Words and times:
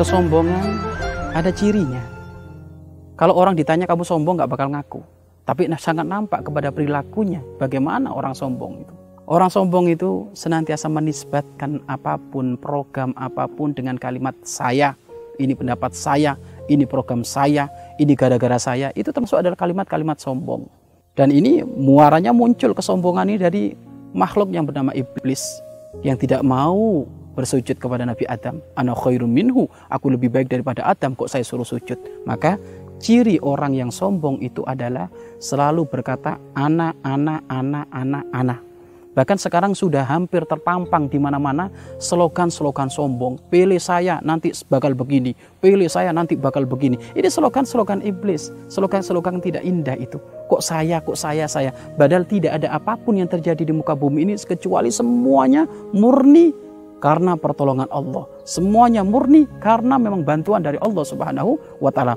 kesombongan 0.00 0.80
ada 1.36 1.52
cirinya. 1.52 2.00
Kalau 3.20 3.36
orang 3.36 3.52
ditanya 3.52 3.84
kamu 3.84 4.00
sombong 4.00 4.40
nggak 4.40 4.48
bakal 4.48 4.72
ngaku. 4.72 5.04
Tapi 5.44 5.68
sangat 5.76 6.08
nampak 6.08 6.40
kepada 6.40 6.72
perilakunya 6.72 7.44
bagaimana 7.60 8.08
orang 8.08 8.32
sombong 8.32 8.80
itu. 8.80 8.94
Orang 9.28 9.52
sombong 9.52 9.92
itu 9.92 10.32
senantiasa 10.32 10.88
menisbatkan 10.88 11.84
apa 11.84 12.16
pun, 12.16 12.56
program 12.56 13.12
apa 13.12 13.44
pun 13.44 13.76
dengan 13.76 14.00
kalimat 14.00 14.32
saya. 14.40 14.96
Ini 15.36 15.52
pendapat 15.52 15.92
saya, 15.92 16.40
ini 16.72 16.88
program 16.88 17.20
saya, 17.20 17.68
ini 18.00 18.16
gara-gara 18.16 18.56
saya. 18.56 18.96
Itu 18.96 19.12
termasuk 19.12 19.36
adalah 19.36 19.60
kalimat-kalimat 19.60 20.16
sombong. 20.16 20.64
Dan 21.12 21.28
ini 21.28 21.60
muaranya 21.60 22.32
muncul 22.32 22.72
kesombongan 22.72 23.28
ini 23.28 23.36
dari 23.36 23.62
makhluk 24.16 24.48
yang 24.48 24.64
bernama 24.64 24.96
iblis 24.96 25.44
yang 26.00 26.16
tidak 26.16 26.40
mau 26.40 27.04
bersujud 27.34 27.76
kepada 27.78 28.06
Nabi 28.06 28.26
Adam. 28.26 28.58
Ana 28.74 28.94
khairum 28.94 29.30
minhu, 29.30 29.66
aku 29.88 30.12
lebih 30.12 30.30
baik 30.30 30.50
daripada 30.50 30.86
Adam 30.86 31.14
kok 31.14 31.30
saya 31.30 31.46
suruh 31.46 31.66
sujud. 31.66 31.98
Maka 32.26 32.58
ciri 33.00 33.40
orang 33.40 33.72
yang 33.74 33.90
sombong 33.90 34.38
itu 34.44 34.60
adalah 34.68 35.08
selalu 35.40 35.88
berkata 35.88 36.36
ana 36.52 36.92
ana 37.02 37.40
ana 37.48 37.88
ana 37.90 38.20
ana. 38.30 38.70
Bahkan 39.10 39.42
sekarang 39.42 39.74
sudah 39.74 40.06
hampir 40.06 40.46
terpampang 40.46 41.10
di 41.10 41.18
mana-mana 41.18 41.66
slogan-slogan 41.98 42.86
sombong. 42.86 43.42
Pilih 43.50 43.82
saya 43.82 44.22
nanti 44.22 44.54
bakal 44.70 44.94
begini. 44.94 45.34
Pilih 45.58 45.90
saya 45.90 46.14
nanti 46.14 46.38
bakal 46.38 46.62
begini. 46.62 46.94
Ini 47.18 47.26
slogan-slogan 47.26 48.06
iblis. 48.06 48.54
Slogan-slogan 48.70 49.42
tidak 49.42 49.66
indah 49.66 49.98
itu. 49.98 50.22
Kok 50.46 50.62
saya, 50.62 51.02
kok 51.02 51.18
saya, 51.18 51.50
saya. 51.50 51.74
Padahal 51.98 52.22
tidak 52.22 52.62
ada 52.62 52.70
apa 52.70 52.94
pun 52.94 53.18
yang 53.18 53.26
terjadi 53.26 53.66
di 53.66 53.74
muka 53.74 53.98
bumi 53.98 54.30
ini 54.30 54.38
kecuali 54.38 54.94
semuanya 54.94 55.66
murni 55.90 56.69
karena 57.00 57.34
pertolongan 57.34 57.88
Allah. 57.88 58.28
Semuanya 58.44 59.02
murni 59.02 59.48
karena 59.58 59.96
memang 59.96 60.22
bantuan 60.22 60.60
dari 60.60 60.76
Allah 60.78 61.02
Subhanahu 61.02 61.80
wa 61.80 61.90
taala. 61.90 62.14